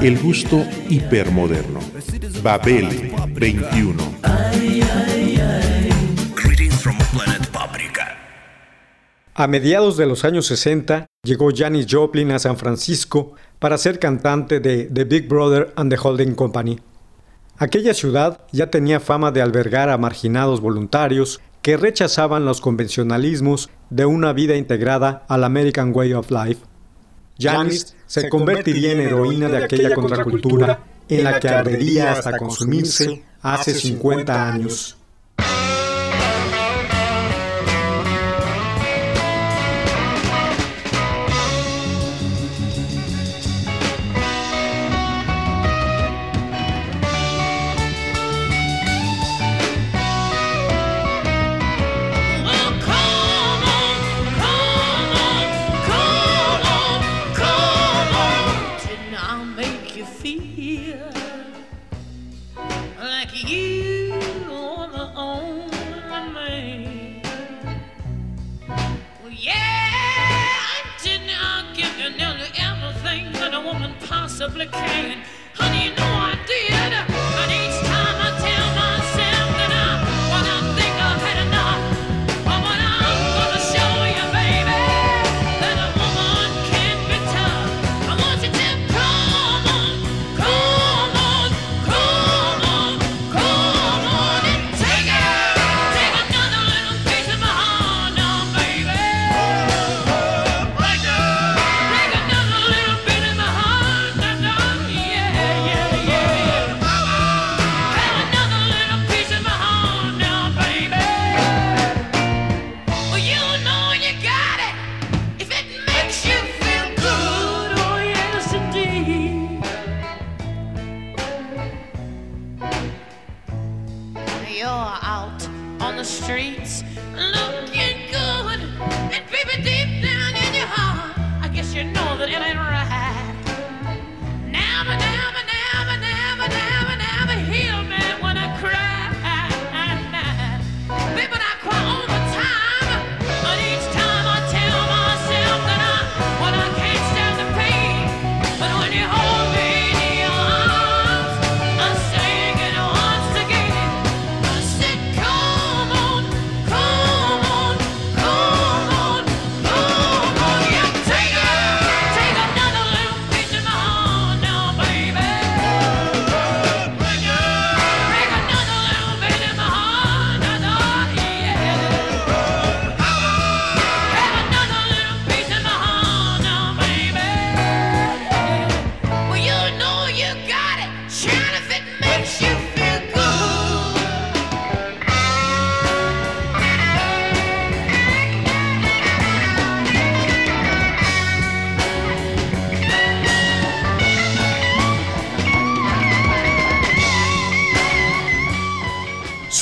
[0.00, 1.80] El gusto hipermoderno.
[2.42, 4.02] Babel 21.
[6.34, 8.16] Greetings from planet Paprika.
[9.34, 14.60] A mediados de los años 60 llegó Janis Joplin a San Francisco para ser cantante
[14.60, 16.80] de The Big Brother and the Holding Company.
[17.58, 24.04] Aquella ciudad ya tenía fama de albergar a marginados voluntarios que rechazaban los convencionalismos de
[24.04, 26.71] una vida integrada al American Way of Life.
[27.42, 33.74] Janis se convertiría en heroína de aquella contracultura en la que ardería hasta consumirse hace
[33.74, 34.96] 50 años.
[74.42, 75.22] supplicating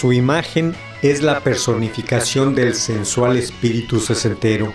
[0.00, 4.72] Su imagen es la personificación del sensual espíritu sesentero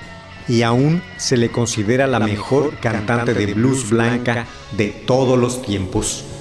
[0.47, 4.45] y aún se le considera la mejor cantante de blues blanca
[4.77, 6.34] de todos los tiempos.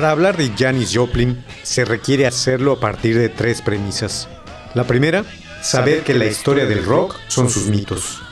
[0.00, 4.30] Para hablar de Janis Joplin, se requiere hacerlo a partir de tres premisas.
[4.72, 5.26] La primera,
[5.60, 8.22] saber que la historia del rock son sus mitos.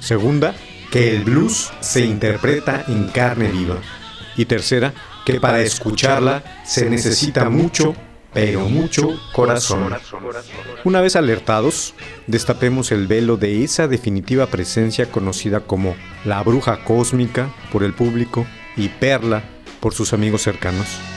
[0.00, 0.52] Segunda,
[0.90, 3.76] que el blues se interpreta en carne viva.
[4.36, 7.94] Y tercera, que para escucharla se necesita mucho,
[8.34, 9.94] pero mucho corazón.
[10.82, 11.94] Una vez alertados,
[12.26, 18.44] destapemos el velo de esa definitiva presencia conocida como la bruja cósmica por el público
[18.76, 19.44] y Perla
[19.78, 21.11] por sus amigos cercanos.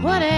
[0.00, 0.37] What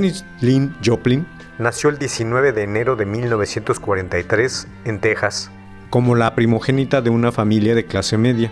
[0.00, 1.26] Janis Lynn Joplin
[1.58, 5.50] nació el 19 de enero de 1943 en Texas,
[5.90, 8.50] como la primogénita de una familia de clase media.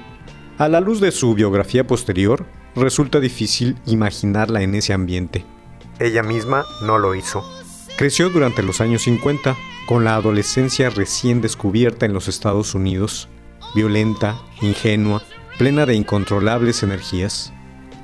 [0.58, 2.44] A la luz de su biografía posterior,
[2.76, 5.46] resulta difícil imaginarla en ese ambiente.
[5.98, 7.42] Ella misma no lo hizo.
[7.96, 9.56] Creció durante los años 50,
[9.86, 13.30] con la adolescencia recién descubierta en los Estados Unidos,
[13.74, 15.22] violenta, ingenua,
[15.56, 17.54] plena de incontrolables energías.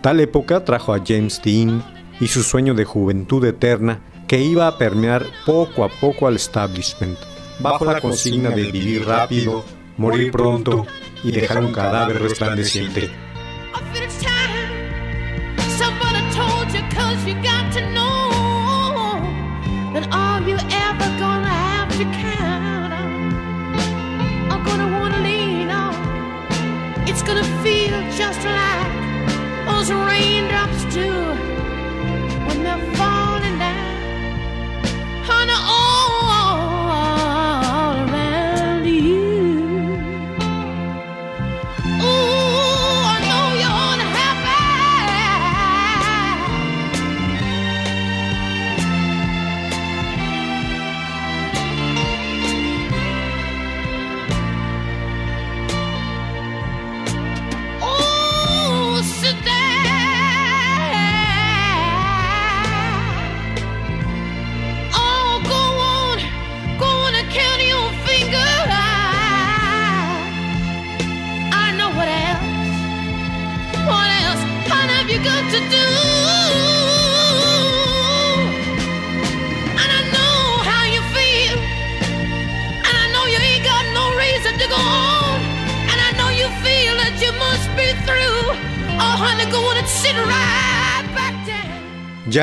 [0.00, 1.84] Tal época trajo a James Dean
[2.20, 7.18] y su sueño de juventud eterna que iba a permear poco a poco al establishment,
[7.60, 9.64] bajo la consigna de vivir rápido,
[9.96, 10.86] morir pronto
[11.22, 13.23] y dejar un cadáver resplandeciente.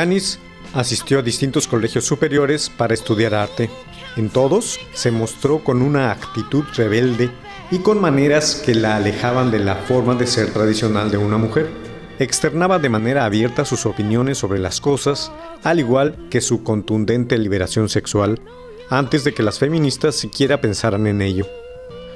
[0.02, 0.40] Janis
[0.74, 3.70] asistió a distintos colegios superiores para estudiar arte.
[4.18, 7.30] En todos se mostró con una actitud rebelde
[7.70, 11.70] y con maneras que la alejaban de la forma de ser tradicional de una mujer.
[12.18, 15.32] Externaba de manera abierta sus opiniones sobre las cosas,
[15.62, 18.42] al igual que su contundente liberación sexual,
[18.90, 21.46] antes de que las feministas siquiera pensaran en ello.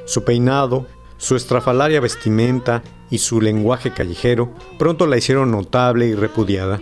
[0.06, 0.88] Su peinado,
[1.18, 6.82] su estrafalaria vestimenta y su lenguaje callejero pronto la hicieron notable y repudiada.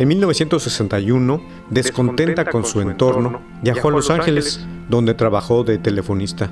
[0.00, 6.50] En 1961, descontenta con su entorno, viajó a Los Ángeles, donde trabajó de telefonista.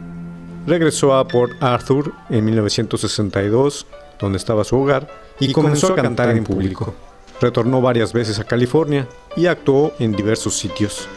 [0.67, 3.87] Regresó a Port Arthur en 1962,
[4.21, 5.09] donde estaba su hogar,
[5.41, 6.93] y comenzó a cantar en público.
[7.41, 11.09] Retornó varias veces a California y actuó en diversos sitios.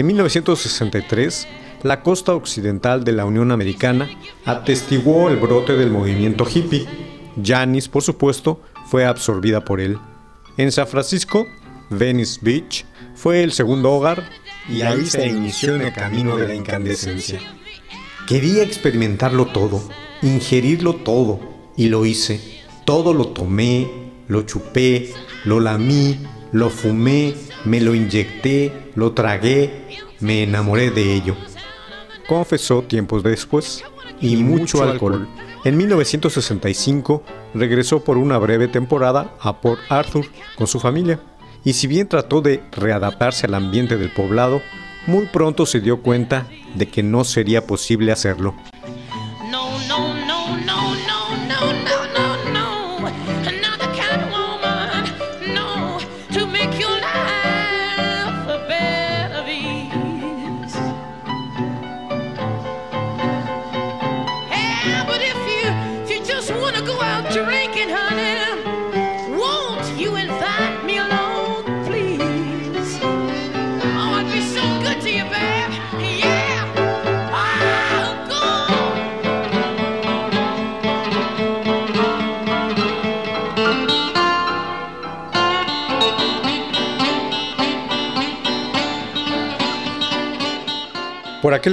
[0.00, 1.46] En 1963,
[1.82, 4.08] la costa occidental de la Unión Americana
[4.46, 6.86] atestiguó el brote del movimiento hippie.
[7.44, 9.98] Janis, por supuesto, fue absorbida por él.
[10.56, 11.46] En San Francisco,
[11.90, 14.24] Venice Beach fue el segundo hogar
[14.70, 17.38] y ahí se inició en el camino de la incandescencia.
[18.26, 19.82] Quería experimentarlo todo,
[20.22, 21.40] ingerirlo todo,
[21.76, 22.62] y lo hice.
[22.86, 23.90] Todo lo tomé,
[24.28, 25.12] lo chupé,
[25.44, 26.20] lo lamí,
[26.52, 31.36] lo fumé, me lo inyecté, lo tragué, me enamoré de ello.
[32.28, 33.82] Confesó tiempos después,
[34.20, 35.28] y mucho alcohol.
[35.64, 37.22] En 1965
[37.54, 40.26] regresó por una breve temporada a Port Arthur
[40.56, 41.20] con su familia,
[41.64, 44.62] y si bien trató de readaptarse al ambiente del poblado,
[45.06, 48.54] muy pronto se dio cuenta de que no sería posible hacerlo.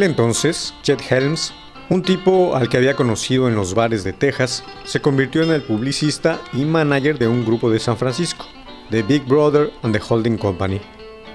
[0.07, 1.53] Entonces, Chet Helms,
[1.89, 5.61] un tipo al que había conocido en los bares de Texas, se convirtió en el
[5.61, 8.45] publicista y manager de un grupo de San Francisco,
[8.89, 10.79] The Big Brother and the Holding Company.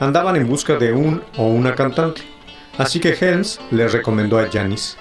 [0.00, 2.22] Andaban en busca de un o una cantante,
[2.78, 4.96] así que Helms les recomendó a Janis.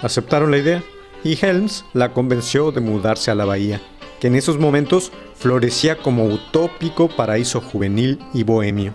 [0.00, 0.82] Aceptaron la idea
[1.24, 3.80] y Helms la convenció de mudarse a la bahía,
[4.20, 8.94] que en esos momentos florecía como utópico paraíso juvenil y bohemio.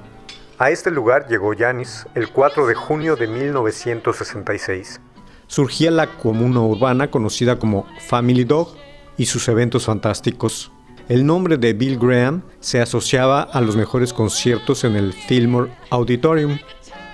[0.64, 5.02] A este lugar llegó Janis el 4 de junio de 1966.
[5.46, 8.74] Surgía la comuna urbana conocida como Family Dog
[9.18, 10.72] y sus eventos fantásticos.
[11.10, 16.58] El nombre de Bill Graham se asociaba a los mejores conciertos en el Fillmore Auditorium.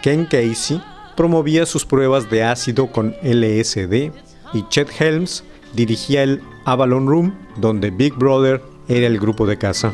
[0.03, 0.79] Ken Casey
[1.17, 4.11] promovía sus pruebas de ácido con LSD
[4.53, 9.91] y Chet Helms dirigía el Avalon Room, donde Big Brother era el grupo de casa.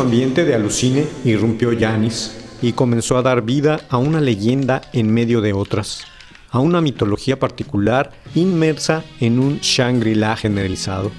[0.00, 5.40] Ambiente de alucine irrumpió Janis y comenzó a dar vida a una leyenda en medio
[5.40, 6.04] de otras,
[6.50, 11.12] a una mitología particular inmersa en un Shangri-La generalizado.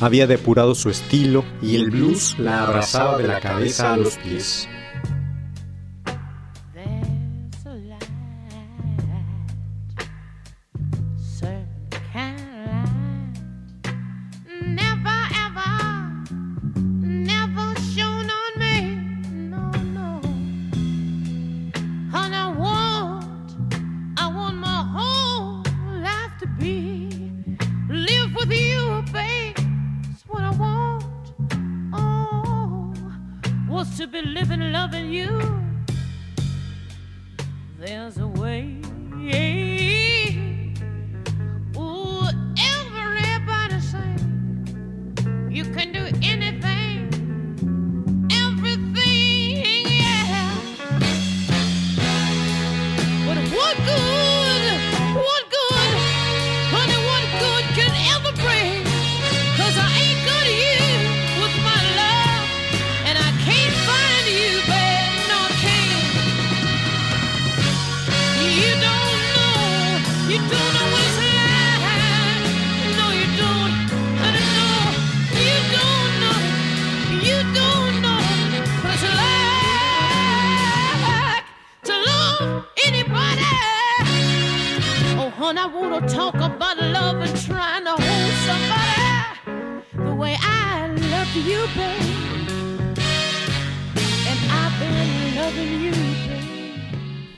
[0.00, 4.68] Había depurado su estilo y el blues la abrazaba de la cabeza a los pies.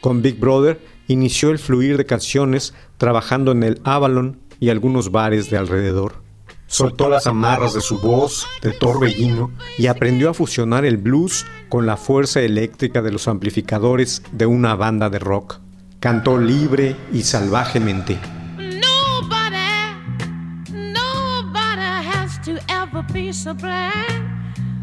[0.09, 5.51] Con Big Brother inició el fluir de canciones trabajando en el Avalon y algunos bares
[5.51, 6.23] de alrededor.
[6.67, 11.85] Soltó las amarras de su voz de torbellino y aprendió a fusionar el blues con
[11.85, 15.61] la fuerza eléctrica de los amplificadores de una banda de rock.
[16.01, 18.19] Cantó libre y salvajemente.
[23.13, 23.95] Be so blind.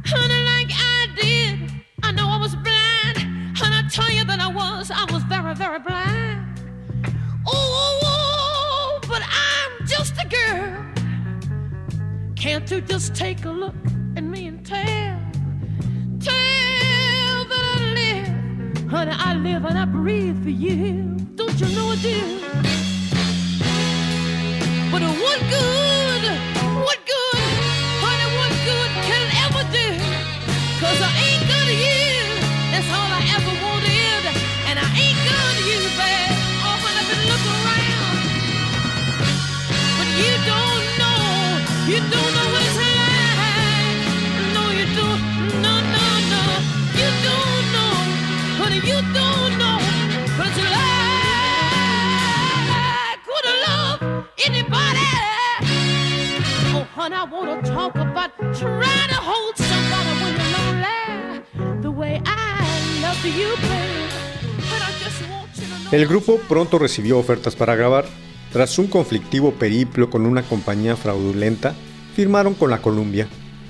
[0.05, 1.71] Like I did.
[2.03, 2.84] I know I was blind.
[3.97, 6.59] You that I was, I was very, very blind.
[7.47, 10.85] Oh, but I'm just a girl.
[12.35, 13.73] Can't you just take a look
[14.17, 15.17] at me and tell?
[16.19, 18.89] Tell that I live.
[18.89, 21.15] Honey, I live and I breathe for you.
[21.35, 22.39] Don't you know I do?
[24.91, 26.54] But good, what good,
[65.91, 68.05] El grupo pronto recibió ofertas para grabar.
[68.51, 71.75] Tras un conflictivo periplo con una compañía fraudulenta,
[72.15, 73.27] firmaron con la Columbia.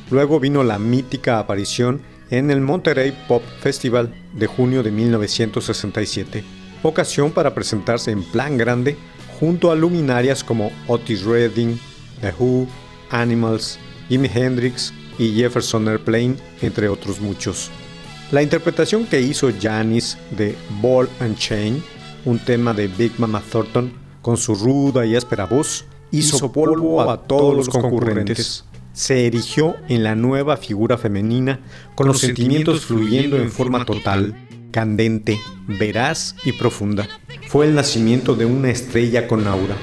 [0.09, 6.43] Luego vino la mítica aparición en el Monterey Pop Festival de junio de 1967,
[6.83, 8.95] ocasión para presentarse en plan grande
[9.39, 11.79] junto a luminarias como Otis Redding,
[12.21, 12.67] The Who,
[13.09, 17.71] Animals, Jimi Hendrix y Jefferson Airplane, entre otros muchos.
[18.31, 21.83] La interpretación que hizo Janis de Ball and Chain,
[22.25, 27.22] un tema de Big Mama Thornton, con su ruda y áspera voz, hizo polvo a
[27.22, 28.65] todos los concurrentes.
[28.94, 31.59] Se erigió en la nueva figura femenina
[31.96, 34.35] con los sentimientos fluyendo en forma total,
[34.72, 37.07] candente, veraz y profunda.
[37.48, 39.75] Fue el nacimiento de una estrella con aura.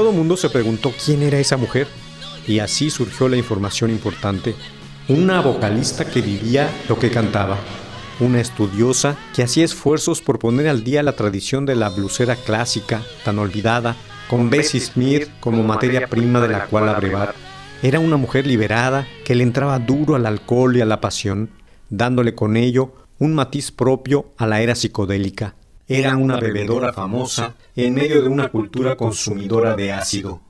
[0.00, 1.86] Todo mundo se preguntó quién era esa mujer
[2.48, 4.54] y así surgió la información importante.
[5.08, 7.58] Una vocalista que vivía lo que cantaba.
[8.18, 13.02] Una estudiosa que hacía esfuerzos por poner al día la tradición de la blusera clásica,
[13.26, 13.94] tan olvidada,
[14.30, 17.34] con Bessie Smith como materia prima de la cual abrevar.
[17.82, 21.50] Era una mujer liberada que le entraba duro al alcohol y a la pasión,
[21.90, 25.56] dándole con ello un matiz propio a la era psicodélica.
[25.92, 30.40] Era una bebedora famosa en medio de una cultura consumidora de ácido.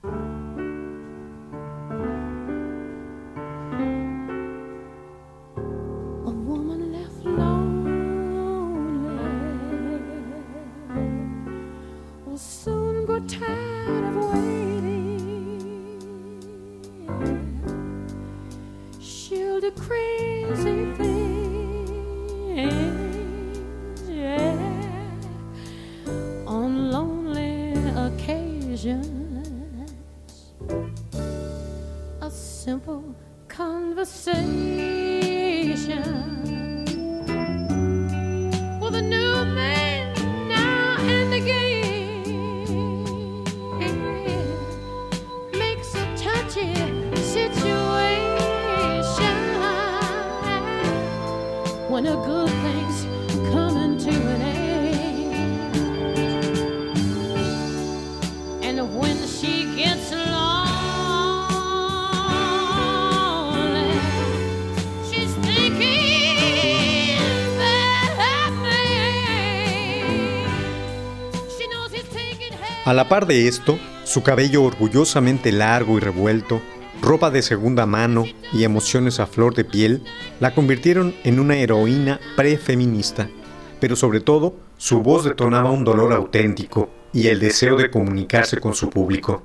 [32.71, 33.03] Simple
[33.49, 36.39] conversation
[72.90, 76.61] A la par de esto, Su cabello orgullosamente largo y revuelto,
[77.00, 80.03] ropa de segunda mano y emociones a flor de piel
[80.40, 83.31] la convirtieron en una heroína prefeminista,
[83.79, 88.74] pero sobre todo su voz detonaba un dolor auténtico y el deseo de comunicarse con
[88.74, 89.44] su público.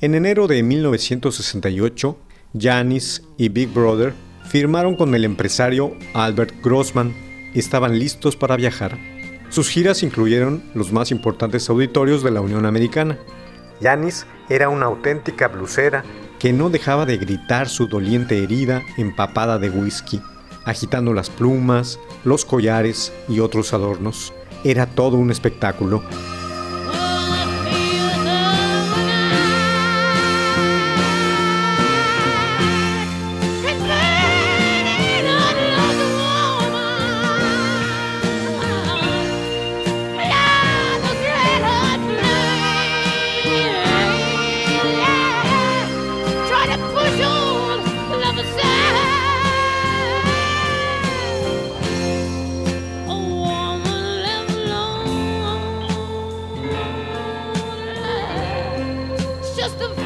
[0.00, 2.18] En enero de 1968,
[2.58, 4.12] Janis y Big Brother
[4.48, 7.14] firmaron con el empresario Albert Grossman
[7.54, 9.11] y estaban listos para viajar.
[9.52, 13.18] Sus giras incluyeron los más importantes auditorios de la Unión Americana.
[13.82, 16.04] Janis era una auténtica blusera
[16.38, 20.22] que no dejaba de gritar su doliente herida empapada de whisky,
[20.64, 24.32] agitando las plumas, los collares y otros adornos.
[24.64, 26.02] Era todo un espectáculo.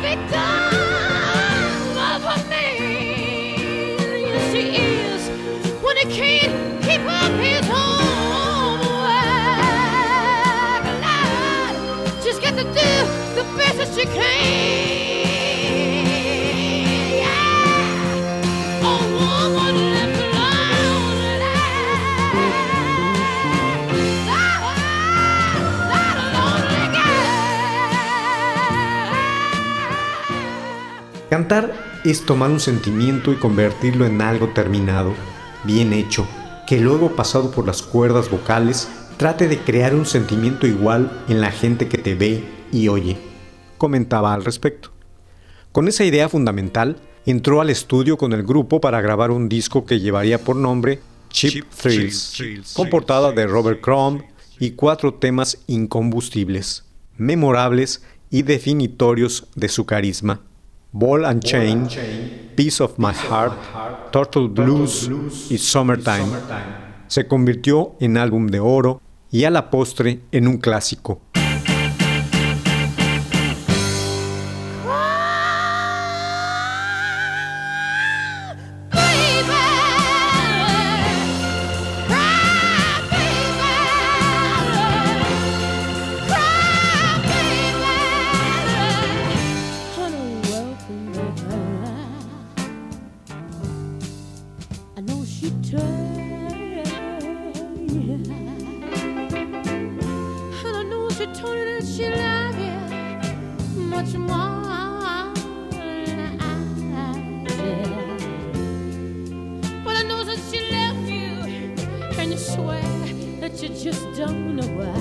[0.06, 0.62] Victim
[1.98, 2.76] of her man.
[4.28, 5.22] Yes, she is.
[5.82, 9.42] When he can't keep up his home life.
[12.22, 12.90] She's got to do
[13.34, 14.95] the best that she can.
[31.36, 35.12] Cantar es tomar un sentimiento y convertirlo en algo terminado,
[35.64, 36.26] bien hecho,
[36.66, 41.50] que luego pasado por las cuerdas vocales trate de crear un sentimiento igual en la
[41.50, 43.18] gente que te ve y oye,
[43.76, 44.92] comentaba al respecto.
[45.72, 46.96] Con esa idea fundamental,
[47.26, 51.68] entró al estudio con el grupo para grabar un disco que llevaría por nombre Cheap
[51.68, 54.22] Thrills, con portada de Robert Crumb
[54.58, 56.86] y cuatro temas incombustibles,
[57.18, 60.45] memorables y definitorios de su carisma.
[60.98, 61.88] Ball and Chain,
[62.56, 65.10] Piece of My Heart, Turtle Blues
[65.50, 66.24] y Summertime.
[67.06, 71.20] Se convirtió en álbum de oro y a la postre en un clásico.
[114.16, 114.94] Don't know why.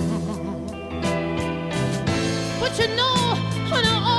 [2.59, 3.35] But you know,
[3.71, 4.14] and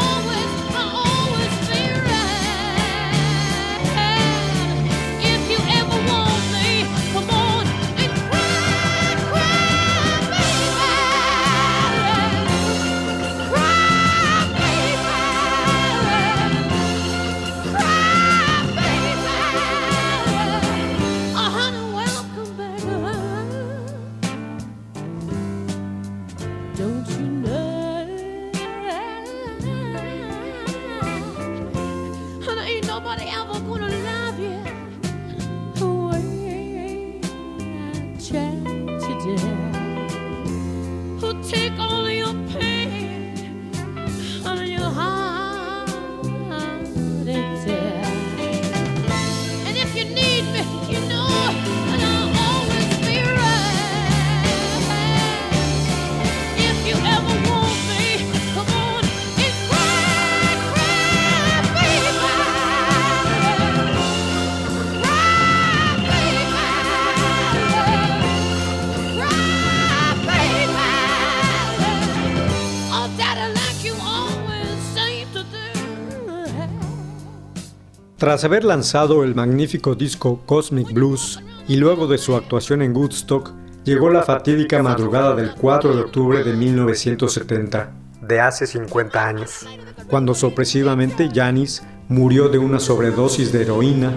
[78.18, 83.52] Tras haber lanzado el magnífico disco Cosmic Blues y luego de su actuación en Woodstock,
[83.84, 89.66] llegó la fatídica madrugada del 4 de octubre de 1970, de hace 50 años,
[90.08, 94.14] cuando sorpresivamente Janis murió de una sobredosis de heroína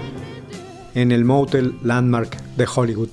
[0.96, 3.10] en el Motel Landmark de Hollywood.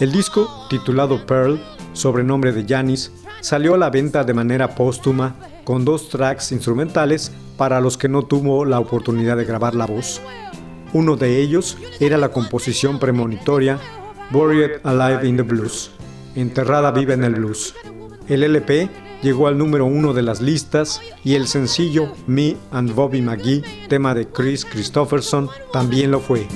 [0.00, 1.60] El disco, titulado Pearl,
[1.92, 5.36] sobrenombre de Janis, salió a la venta de manera póstuma
[5.68, 10.22] con dos tracks instrumentales para los que no tuvo la oportunidad de grabar la voz.
[10.94, 13.78] Uno de ellos era la composición premonitoria
[14.30, 15.90] Buried Alive in the Blues,
[16.34, 17.74] enterrada viva en el blues.
[18.28, 18.88] El LP
[19.22, 24.14] llegó al número uno de las listas y el sencillo Me and Bobby McGee, tema
[24.14, 26.48] de Chris Christopherson, también lo fue.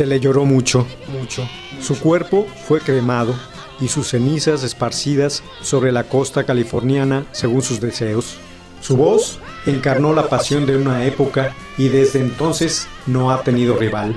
[0.00, 1.46] Se le lloró mucho, mucho.
[1.78, 3.34] Su cuerpo fue cremado
[3.82, 8.38] y sus cenizas esparcidas sobre la costa californiana según sus deseos.
[8.80, 14.16] Su voz encarnó la pasión de una época y desde entonces no ha tenido rival.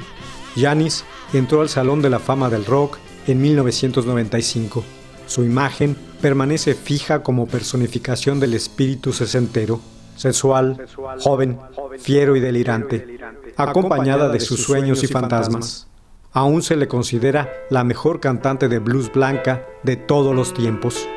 [0.55, 4.85] Janis entró al Salón de la Fama del Rock en 1995.
[5.27, 9.81] Su imagen permanece fija como personificación del espíritu sesentero,
[10.15, 10.77] sensual,
[11.19, 11.59] joven,
[11.99, 13.05] fiero y delirante,
[13.57, 15.87] acompañada de sus sueños y fantasmas.
[16.31, 21.07] Aún se le considera la mejor cantante de blues blanca de todos los tiempos.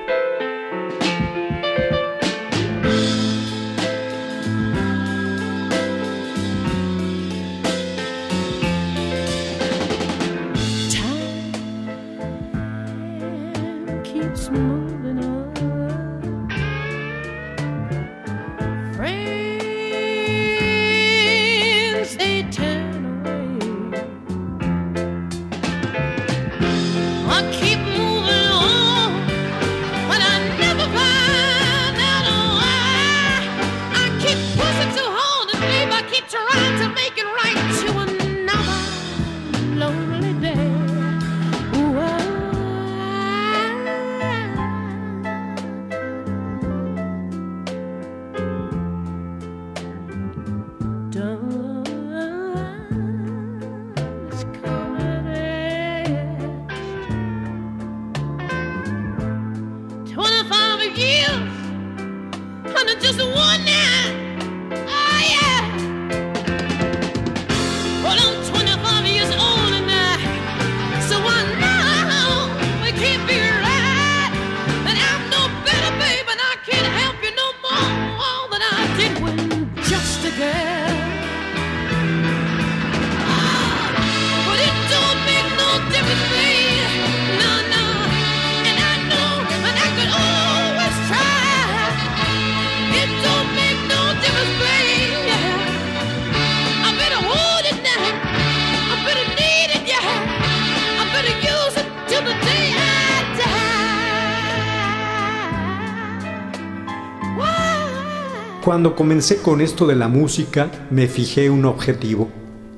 [108.67, 112.29] Cuando comencé con esto de la música, me fijé un objetivo,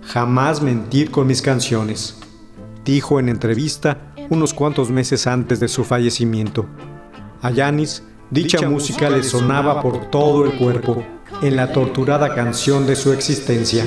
[0.02, 2.18] jamás mentir con mis canciones,
[2.84, 6.66] dijo en entrevista unos cuantos meses antes de su fallecimiento.
[7.40, 11.02] A Yanis, dicha, música le sonaba por todo el cuerpo,
[11.40, 13.86] en la torturada canción de su existencia.